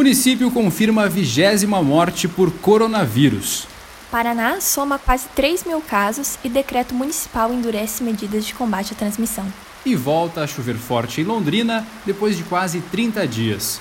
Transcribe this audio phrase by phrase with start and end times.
[0.00, 3.66] Município confirma a vigésima morte por coronavírus.
[4.10, 9.44] Paraná soma quase 3 mil casos e decreto municipal endurece medidas de combate à transmissão.
[9.84, 13.78] E volta a chover forte em Londrina depois de quase 30 dias.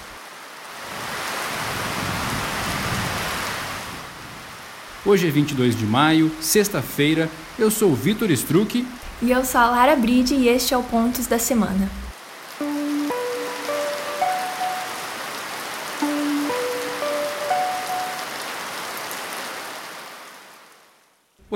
[5.05, 7.29] Hoje é 22 de maio, sexta-feira.
[7.57, 8.85] Eu sou Vitor Struck.
[9.21, 11.89] E eu sou a Lara Bride e este é o Pontos da Semana.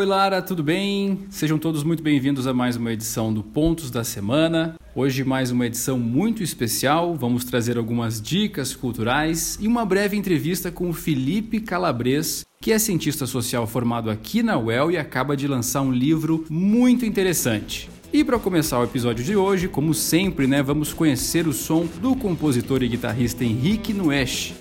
[0.04, 1.20] Oi Lara, tudo bem?
[1.30, 4.76] Sejam todos muito bem-vindos a mais uma edição do Pontos da Semana.
[4.94, 7.16] Hoje mais uma edição muito especial.
[7.16, 12.80] Vamos trazer algumas dicas culturais e uma breve entrevista com o Felipe Calabres, que é
[12.80, 17.90] cientista social formado aqui na UEL e acaba de lançar um livro muito interessante.
[18.12, 22.14] E para começar o episódio de hoje, como sempre, né, vamos conhecer o som do
[22.14, 24.54] compositor e guitarrista Henrique Nuesch.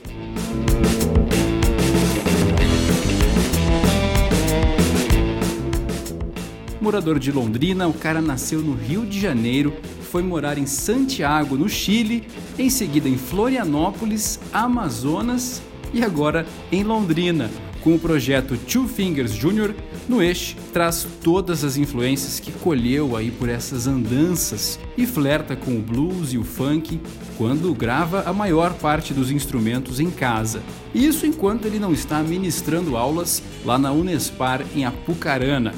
[6.83, 9.73] Morador de Londrina, o cara nasceu no Rio de Janeiro,
[10.11, 12.27] foi morar em Santiago, no Chile,
[12.59, 15.63] em seguida em Florianópolis, Amazonas
[15.95, 17.49] e agora em Londrina.
[17.85, 19.77] Com o projeto Two Fingers Jr.,
[20.09, 25.77] no Eixo traz todas as influências que colheu aí por essas andanças e flerta com
[25.77, 27.01] o blues e o funk
[27.39, 30.61] quando grava a maior parte dos instrumentos em casa.
[30.93, 35.73] Isso enquanto ele não está ministrando aulas lá na Unespar em Apucarana.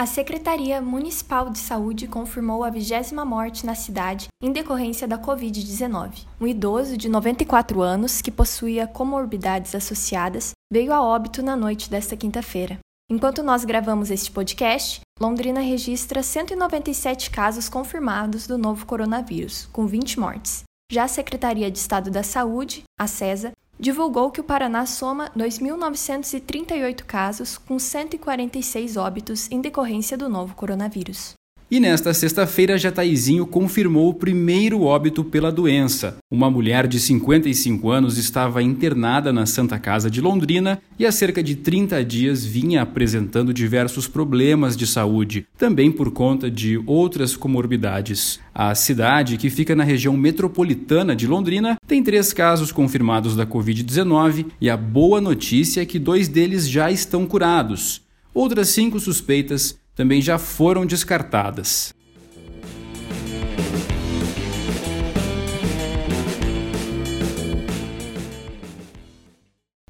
[0.00, 6.24] A Secretaria Municipal de Saúde confirmou a vigésima morte na cidade em decorrência da Covid-19.
[6.40, 12.16] Um idoso de 94 anos, que possuía comorbidades associadas, veio a óbito na noite desta
[12.16, 12.78] quinta-feira.
[13.10, 20.18] Enquanto nós gravamos este podcast, Londrina registra 197 casos confirmados do novo coronavírus, com 20
[20.18, 20.62] mortes.
[20.90, 27.02] Já a Secretaria de Estado da Saúde, a CESA, divulgou que o Paraná soma 2.938
[27.04, 31.39] casos, com 146 óbitos em decorrência do novo coronavírus.
[31.70, 36.16] E nesta sexta-feira, Jataizinho confirmou o primeiro óbito pela doença.
[36.28, 41.40] Uma mulher de 55 anos estava internada na Santa Casa de Londrina e há cerca
[41.40, 48.40] de 30 dias vinha apresentando diversos problemas de saúde, também por conta de outras comorbidades.
[48.52, 54.46] A cidade, que fica na região metropolitana de Londrina, tem três casos confirmados da Covid-19
[54.60, 58.02] e a boa notícia é que dois deles já estão curados.
[58.32, 61.92] Outras cinco suspeitas também já foram descartadas.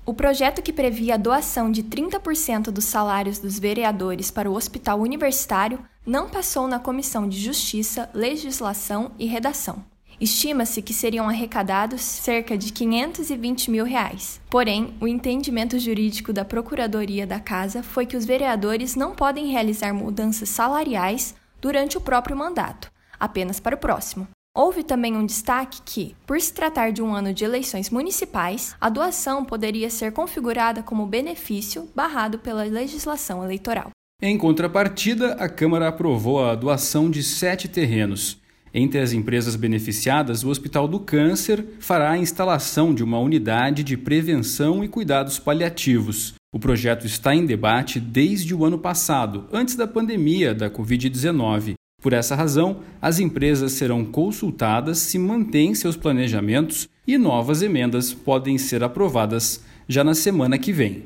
[0.04, 4.98] O projeto que previa a doação de 30% dos salários dos vereadores para o hospital
[4.98, 9.89] universitário não passou na Comissão de Justiça, Legislação e Redação.
[10.20, 14.38] Estima-se que seriam arrecadados cerca de 520 mil reais.
[14.50, 19.94] Porém, o entendimento jurídico da Procuradoria da Casa foi que os vereadores não podem realizar
[19.94, 24.28] mudanças salariais durante o próprio mandato, apenas para o próximo.
[24.54, 28.90] Houve também um destaque que, por se tratar de um ano de eleições municipais, a
[28.90, 33.90] doação poderia ser configurada como benefício barrado pela legislação eleitoral.
[34.20, 38.38] Em contrapartida, a Câmara aprovou a doação de sete terrenos.
[38.72, 43.96] Entre as empresas beneficiadas, o Hospital do Câncer fará a instalação de uma unidade de
[43.96, 46.34] prevenção e cuidados paliativos.
[46.54, 51.74] O projeto está em debate desde o ano passado, antes da pandemia da Covid-19.
[52.00, 58.56] Por essa razão, as empresas serão consultadas se mantêm seus planejamentos e novas emendas podem
[58.56, 61.04] ser aprovadas já na semana que vem.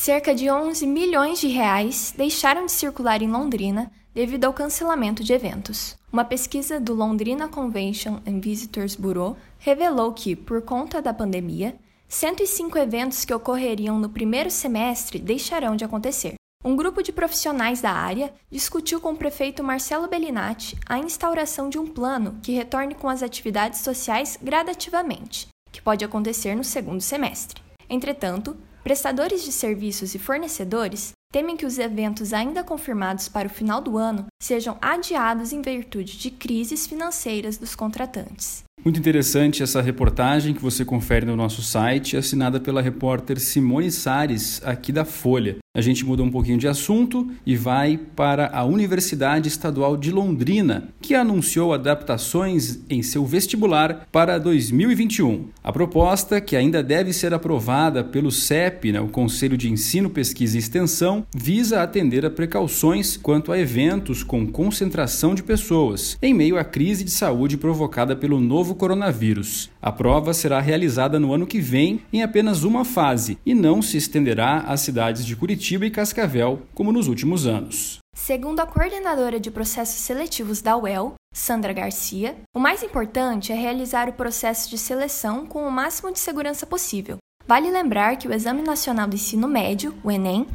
[0.00, 5.34] Cerca de 11 milhões de reais deixaram de circular em Londrina devido ao cancelamento de
[5.34, 5.94] eventos.
[6.10, 11.76] Uma pesquisa do Londrina Convention and Visitors Bureau revelou que, por conta da pandemia,
[12.08, 16.32] 105 eventos que ocorreriam no primeiro semestre deixarão de acontecer.
[16.64, 21.78] Um grupo de profissionais da área discutiu com o prefeito Marcelo Bellinati a instauração de
[21.78, 27.62] um plano que retorne com as atividades sociais gradativamente, que pode acontecer no segundo semestre.
[27.86, 33.80] Entretanto, Prestadores de serviços e fornecedores temem que os eventos ainda confirmados para o final
[33.80, 38.64] do ano sejam adiados em virtude de crises financeiras dos contratantes.
[38.82, 44.62] Muito interessante essa reportagem que você confere no nosso site, assinada pela repórter Simone Sares,
[44.64, 45.58] aqui da Folha.
[45.72, 50.88] A gente muda um pouquinho de assunto e vai para a Universidade Estadual de Londrina,
[51.00, 55.46] que anunciou adaptações em seu vestibular para 2021.
[55.62, 60.56] A proposta, que ainda deve ser aprovada pelo CEP, né, o Conselho de Ensino, Pesquisa
[60.56, 66.58] e Extensão, visa atender a precauções quanto a eventos com concentração de pessoas, em meio
[66.58, 69.70] à crise de saúde provocada pelo novo coronavírus.
[69.80, 73.96] A prova será realizada no ano que vem em apenas uma fase e não se
[73.96, 77.98] estenderá às cidades de Curitiba Curitiba e Cascavel, como nos últimos anos.
[78.14, 84.08] Segundo a coordenadora de processos seletivos da UEL, Sandra Garcia, o mais importante é realizar
[84.08, 87.18] o processo de seleção com o máximo de segurança possível.
[87.46, 90.46] Vale lembrar que o Exame Nacional do Ensino Médio, o Enem,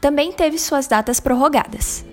[0.00, 2.04] também teve suas datas prorrogadas.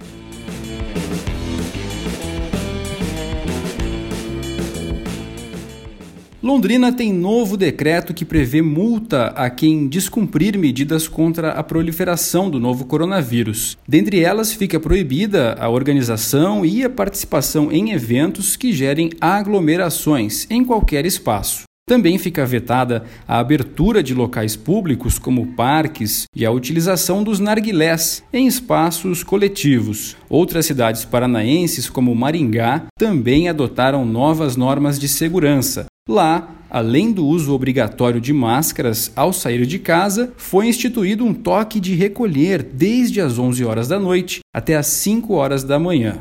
[6.42, 12.62] Londrina tem novo decreto que prevê multa a quem descumprir medidas contra a proliferação do
[12.62, 13.78] novo coronavírus.
[13.86, 20.64] Dentre elas, fica proibida a organização e a participação em eventos que gerem aglomerações em
[20.64, 21.64] qualquer espaço.
[21.90, 28.24] Também fica vetada a abertura de locais públicos, como parques, e a utilização dos narguilés
[28.32, 30.16] em espaços coletivos.
[30.30, 37.54] Outras cidades paranaenses, como Maringá, também adotaram novas normas de segurança, Lá, além do uso
[37.54, 43.38] obrigatório de máscaras ao sair de casa, foi instituído um toque de recolher desde as
[43.38, 46.18] 11 horas da noite até as 5 horas da manhã.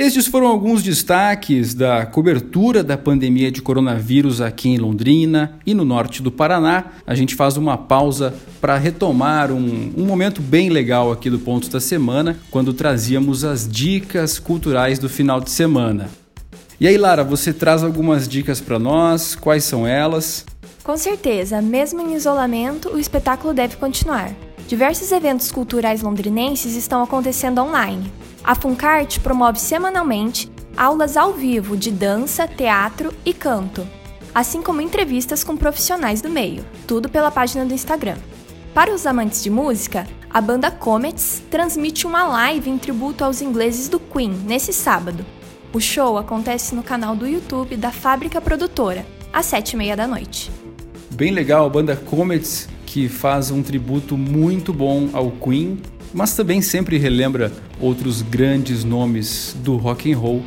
[0.00, 5.84] Estes foram alguns destaques da cobertura da pandemia de coronavírus aqui em Londrina e no
[5.84, 6.86] norte do Paraná.
[7.06, 11.68] A gente faz uma pausa para retomar um, um, momento bem legal aqui do Pontos
[11.68, 16.08] da Semana, quando trazíamos as dicas culturais do final de semana.
[16.80, 19.34] E aí, Lara, você traz algumas dicas para nós?
[19.34, 20.46] Quais são elas?
[20.82, 24.32] Com certeza, mesmo em isolamento, o espetáculo deve continuar.
[24.66, 28.10] Diversos eventos culturais londrinenses estão acontecendo online.
[28.42, 33.86] A Funcart promove semanalmente aulas ao vivo de dança, teatro e canto,
[34.34, 38.16] assim como entrevistas com profissionais do meio, tudo pela página do Instagram.
[38.72, 43.88] Para os amantes de música, a banda Comets transmite uma live em tributo aos ingleses
[43.88, 45.24] do Queen nesse sábado.
[45.72, 50.06] O show acontece no canal do YouTube da Fábrica Produtora, às sete e meia da
[50.06, 50.50] noite.
[51.10, 55.80] Bem legal, a banda Comets que faz um tributo muito bom ao Queen
[56.12, 60.42] mas também sempre relembra outros grandes nomes do rock and roll.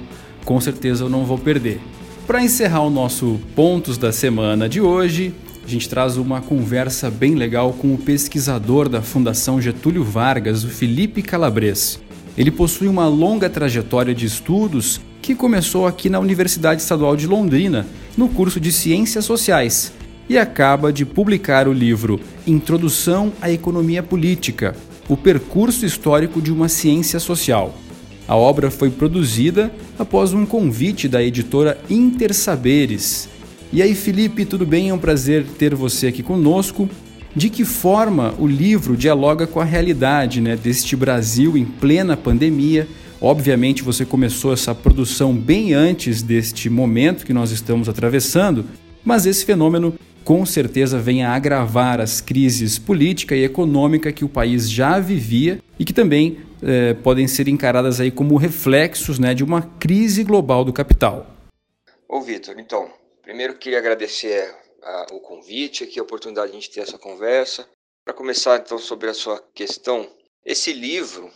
[0.45, 1.79] Com certeza eu não vou perder.
[2.27, 5.33] Para encerrar o nosso pontos da semana de hoje,
[5.65, 10.69] a gente traz uma conversa bem legal com o pesquisador da Fundação Getúlio Vargas, o
[10.69, 11.99] Felipe Calabres.
[12.37, 17.87] Ele possui uma longa trajetória de estudos que começou aqui na Universidade Estadual de Londrina,
[18.17, 19.93] no curso de Ciências Sociais,
[20.27, 24.75] e acaba de publicar o livro Introdução à Economia Política,
[25.07, 27.75] o percurso histórico de uma ciência social.
[28.27, 33.27] A obra foi produzida após um convite da editora Intersaberes.
[33.71, 34.89] E aí, Felipe, tudo bem?
[34.89, 36.89] É um prazer ter você aqui conosco.
[37.35, 42.87] De que forma o livro dialoga com a realidade né, deste Brasil em plena pandemia?
[43.19, 48.65] Obviamente, você começou essa produção bem antes deste momento que nós estamos atravessando,
[49.03, 54.29] mas esse fenômeno com certeza vem a agravar as crises política e econômica que o
[54.29, 59.43] país já vivia e que também eh, podem ser encaradas aí como reflexos né, de
[59.43, 61.27] uma crise global do capital.
[62.07, 66.71] Ô Vitor, então, primeiro queria agradecer a, o convite aqui, a oportunidade de a gente
[66.71, 67.67] ter essa conversa.
[68.05, 70.09] Para começar então sobre a sua questão,
[70.45, 71.31] esse livro,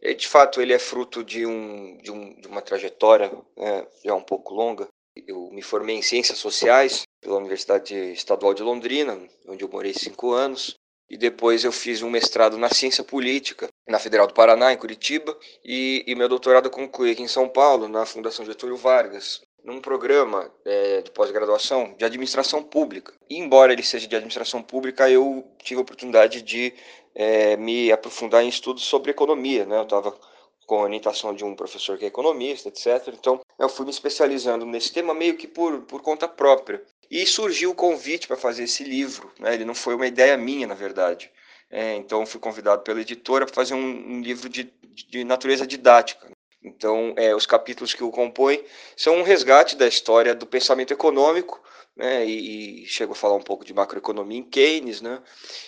[0.00, 4.14] ele, de fato, ele é fruto de, um, de, um, de uma trajetória né, já
[4.14, 4.88] um pouco longa.
[5.26, 10.32] Eu me formei em Ciências Sociais pela Universidade Estadual de Londrina, onde eu morei cinco
[10.32, 10.76] anos.
[11.08, 15.36] E depois eu fiz um mestrado na ciência política na Federal do Paraná, em Curitiba,
[15.62, 20.50] e, e meu doutorado concluí aqui em São Paulo, na Fundação Getúlio Vargas, num programa
[20.64, 23.12] é, de pós-graduação de administração pública.
[23.28, 26.72] E, embora ele seja de administração pública, eu tive a oportunidade de
[27.14, 29.66] é, me aprofundar em estudos sobre economia.
[29.66, 29.76] Né?
[29.76, 30.18] Eu estava
[30.66, 33.08] com a orientação de um professor que é economista, etc.
[33.08, 36.82] Então, eu fui me especializando nesse tema meio que por, por conta própria.
[37.10, 39.30] E surgiu o convite para fazer esse livro.
[39.38, 39.54] Né?
[39.54, 41.30] Ele não foi uma ideia minha, na verdade.
[41.70, 43.78] É, então, fui convidado pela editora para fazer um,
[44.16, 44.72] um livro de,
[45.08, 46.30] de, natureza didática.
[46.62, 48.62] Então, é, os capítulos que o compõem
[48.96, 51.60] são um resgate da história do pensamento econômico,
[51.96, 55.20] né, e, e chego a falar um pouco de macroeconomia em Keynes, né,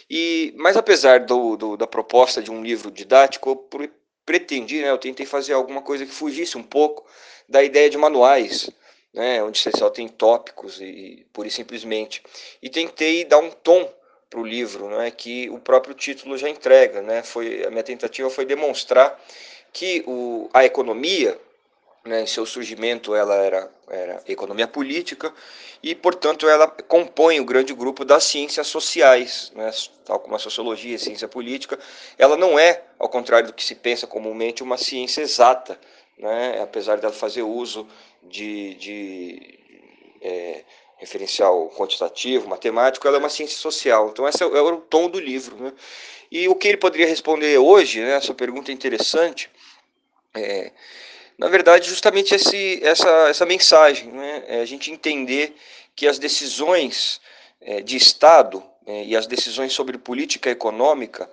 [0.09, 3.57] e, mas apesar do, do, da proposta de um livro didático, eu
[4.25, 7.04] pretendi, né, eu tentei fazer alguma coisa que fugisse um pouco
[7.49, 8.71] da ideia de manuais,
[9.12, 12.23] né, onde você só tem tópicos e, e pura e simplesmente.
[12.62, 13.93] E tentei dar um tom
[14.28, 17.00] para o livro, né, que o próprio título já entrega.
[17.00, 19.19] Né, foi, a minha tentativa foi demonstrar
[19.73, 21.38] que o, a economia,
[22.04, 25.32] né, em seu surgimento, ela era, era economia política
[25.82, 29.70] e, portanto, ela compõe o grande grupo das ciências sociais, né,
[30.04, 31.78] tal como a sociologia, a ciência política.
[32.18, 35.80] Ela não é, ao contrário do que se pensa comumente, uma ciência exata,
[36.18, 37.88] né, apesar dela fazer uso
[38.23, 39.58] de, de
[40.20, 40.64] é,
[40.99, 44.11] referencial quantitativo, matemático, ela é uma ciência social.
[44.11, 45.56] Então, esse é, é o tom do livro.
[45.56, 45.73] Né?
[46.30, 49.50] E o que ele poderia responder hoje, né, essa pergunta é interessante,
[50.34, 50.70] é,
[51.38, 54.45] na verdade, justamente esse, essa, essa mensagem, né?
[54.47, 55.55] É a gente entender
[55.97, 57.21] que as decisões
[57.61, 61.31] é, de Estado é, e as decisões sobre política econômica,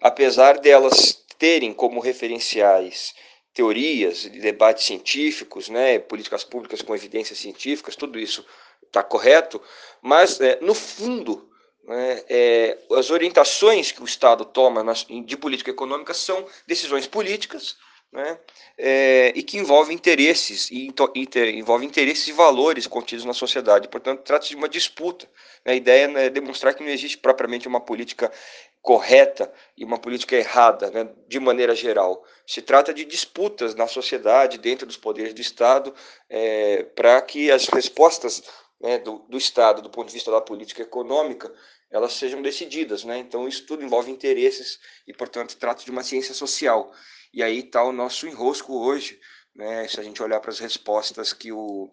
[0.00, 3.14] apesar delas terem como referenciais
[3.54, 8.44] teorias debates científicos, né, políticas públicas com evidências científicas, tudo isso
[8.86, 9.60] está correto,
[10.00, 11.48] mas é, no fundo
[11.84, 17.76] né, é, as orientações que o Estado toma nas, de política econômica são decisões políticas
[18.12, 18.38] né,
[18.76, 23.88] é, e que envolve interesses e inter, envolve interesses e valores contidos na sociedade.
[23.88, 25.28] Portanto, trata-se de uma disputa.
[25.64, 28.32] A ideia é demonstrar que não existe propriamente uma política
[28.80, 32.24] correta e uma política errada, né, de maneira geral.
[32.46, 35.94] Se trata de disputas na sociedade, dentro dos poderes do Estado,
[36.30, 38.42] é, para que as respostas
[38.80, 41.52] né, do, do Estado, do ponto de vista da política econômica,
[41.90, 43.04] elas sejam decididas.
[43.04, 43.18] Né?
[43.18, 46.92] Então, isso tudo envolve interesses e, portanto, trata de uma ciência social.
[47.32, 49.20] E aí está o nosso enrosco hoje,
[49.54, 51.90] né, se a gente olhar para as respostas que o,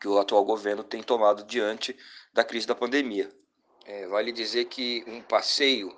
[0.00, 1.96] que o atual governo tem tomado diante
[2.32, 3.30] da crise da pandemia.
[3.84, 5.96] É, vale dizer que um passeio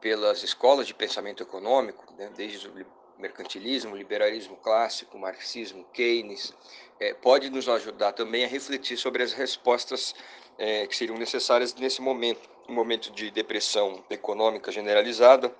[0.00, 2.86] pelas escolas de pensamento econômico, né, desde o
[3.18, 6.52] mercantilismo, liberalismo clássico, marxismo, Keynes,
[7.00, 10.14] é, pode nos ajudar também a refletir sobre as respostas
[10.58, 15.54] é, que seriam necessárias nesse momento, um momento de depressão econômica generalizada,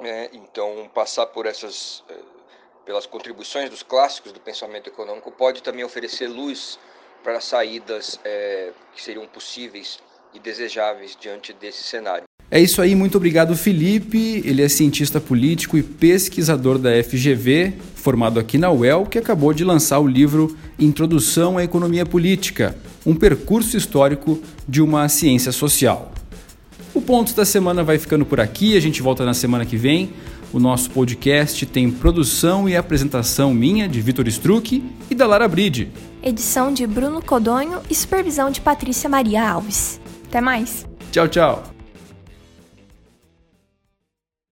[0.00, 2.14] é, então, passar por essas, é,
[2.84, 6.78] pelas contribuições dos clássicos do pensamento econômico pode também oferecer luz
[7.22, 9.98] para saídas é, que seriam possíveis
[10.34, 12.24] e desejáveis diante desse cenário.
[12.48, 14.40] É isso aí, muito obrigado, Felipe.
[14.44, 19.64] Ele é cientista político e pesquisador da FGV, formado aqui na UEL, que acabou de
[19.64, 22.76] lançar o livro Introdução à Economia Política
[23.06, 26.12] um percurso histórico de uma ciência social.
[27.06, 30.10] Pontos da Semana vai ficando por aqui, a gente volta na semana que vem.
[30.52, 35.88] O nosso podcast tem produção e apresentação minha, de Vitor Struck, e da Lara Bride.
[36.20, 40.00] Edição de Bruno Codonho e supervisão de Patrícia Maria Alves.
[40.28, 40.84] Até mais.
[41.12, 41.75] Tchau, tchau.